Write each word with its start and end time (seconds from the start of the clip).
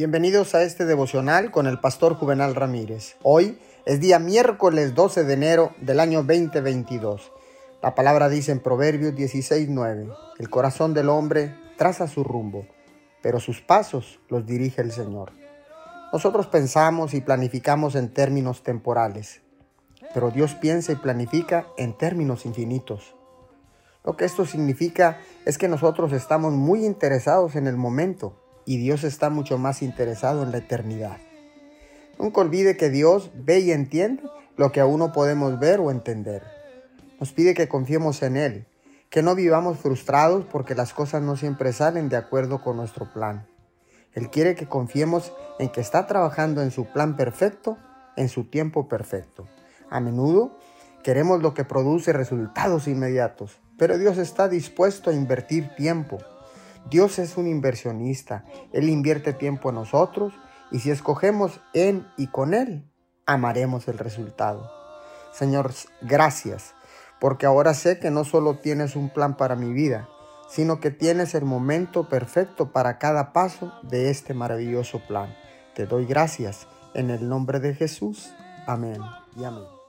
Bienvenidos 0.00 0.54
a 0.54 0.62
este 0.62 0.86
devocional 0.86 1.50
con 1.50 1.66
el 1.66 1.78
pastor 1.78 2.14
Juvenal 2.14 2.54
Ramírez. 2.54 3.16
Hoy 3.22 3.58
es 3.84 4.00
día 4.00 4.18
miércoles 4.18 4.94
12 4.94 5.24
de 5.24 5.34
enero 5.34 5.74
del 5.78 6.00
año 6.00 6.22
2022. 6.22 7.30
La 7.82 7.94
palabra 7.94 8.30
dice 8.30 8.50
en 8.50 8.60
Proverbios 8.60 9.14
16:9, 9.14 10.10
el 10.38 10.48
corazón 10.48 10.94
del 10.94 11.10
hombre 11.10 11.54
traza 11.76 12.08
su 12.08 12.24
rumbo, 12.24 12.66
pero 13.20 13.40
sus 13.40 13.60
pasos 13.60 14.20
los 14.30 14.46
dirige 14.46 14.80
el 14.80 14.90
Señor. 14.90 15.32
Nosotros 16.14 16.46
pensamos 16.46 17.12
y 17.12 17.20
planificamos 17.20 17.94
en 17.94 18.08
términos 18.08 18.62
temporales, 18.62 19.42
pero 20.14 20.30
Dios 20.30 20.54
piensa 20.54 20.92
y 20.92 20.96
planifica 20.96 21.66
en 21.76 21.92
términos 21.92 22.46
infinitos. 22.46 23.14
Lo 24.02 24.16
que 24.16 24.24
esto 24.24 24.46
significa 24.46 25.18
es 25.44 25.58
que 25.58 25.68
nosotros 25.68 26.14
estamos 26.14 26.54
muy 26.54 26.86
interesados 26.86 27.54
en 27.54 27.66
el 27.66 27.76
momento 27.76 28.39
y 28.70 28.76
Dios 28.76 29.02
está 29.02 29.30
mucho 29.30 29.58
más 29.58 29.82
interesado 29.82 30.44
en 30.44 30.52
la 30.52 30.58
eternidad. 30.58 31.16
Nunca 32.20 32.40
olvide 32.40 32.76
que 32.76 32.88
Dios 32.88 33.32
ve 33.34 33.58
y 33.58 33.72
entiende 33.72 34.22
lo 34.56 34.70
que 34.70 34.78
aún 34.78 35.00
no 35.00 35.12
podemos 35.12 35.58
ver 35.58 35.80
o 35.80 35.90
entender. 35.90 36.44
Nos 37.18 37.32
pide 37.32 37.54
que 37.54 37.66
confiemos 37.66 38.22
en 38.22 38.36
Él, 38.36 38.66
que 39.08 39.24
no 39.24 39.34
vivamos 39.34 39.78
frustrados 39.78 40.44
porque 40.44 40.76
las 40.76 40.94
cosas 40.94 41.20
no 41.20 41.34
siempre 41.34 41.72
salen 41.72 42.08
de 42.08 42.16
acuerdo 42.16 42.62
con 42.62 42.76
nuestro 42.76 43.12
plan. 43.12 43.44
Él 44.14 44.30
quiere 44.30 44.54
que 44.54 44.68
confiemos 44.68 45.32
en 45.58 45.70
que 45.70 45.80
está 45.80 46.06
trabajando 46.06 46.62
en 46.62 46.70
su 46.70 46.84
plan 46.84 47.16
perfecto, 47.16 47.76
en 48.16 48.28
su 48.28 48.44
tiempo 48.44 48.88
perfecto. 48.88 49.48
A 49.90 49.98
menudo 49.98 50.56
queremos 51.02 51.42
lo 51.42 51.54
que 51.54 51.64
produce 51.64 52.12
resultados 52.12 52.86
inmediatos, 52.86 53.58
pero 53.76 53.98
Dios 53.98 54.16
está 54.16 54.48
dispuesto 54.48 55.10
a 55.10 55.12
invertir 55.12 55.74
tiempo, 55.74 56.18
Dios 56.88 57.18
es 57.18 57.36
un 57.36 57.46
inversionista. 57.46 58.44
Él 58.72 58.88
invierte 58.88 59.32
tiempo 59.32 59.68
en 59.68 59.76
nosotros 59.76 60.32
y 60.70 60.80
si 60.80 60.90
escogemos 60.90 61.60
en 61.72 62.06
y 62.16 62.28
con 62.28 62.54
Él, 62.54 62.90
amaremos 63.26 63.88
el 63.88 63.98
resultado. 63.98 64.70
Señor, 65.32 65.72
gracias, 66.00 66.74
porque 67.20 67.46
ahora 67.46 67.74
sé 67.74 67.98
que 67.98 68.10
no 68.10 68.24
solo 68.24 68.58
tienes 68.58 68.96
un 68.96 69.10
plan 69.10 69.36
para 69.36 69.56
mi 69.56 69.72
vida, 69.72 70.08
sino 70.48 70.80
que 70.80 70.90
tienes 70.90 71.34
el 71.34 71.44
momento 71.44 72.08
perfecto 72.08 72.72
para 72.72 72.98
cada 72.98 73.32
paso 73.32 73.72
de 73.82 74.10
este 74.10 74.34
maravilloso 74.34 75.00
plan. 75.06 75.34
Te 75.74 75.86
doy 75.86 76.06
gracias 76.06 76.66
en 76.94 77.10
el 77.10 77.28
nombre 77.28 77.60
de 77.60 77.74
Jesús. 77.74 78.32
Amén 78.66 79.00
y 79.36 79.44
amén. 79.44 79.79